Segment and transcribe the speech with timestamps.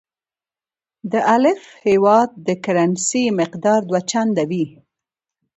[1.11, 4.65] د الف هیواد د کرنسۍ مقدار دوه چنده وي.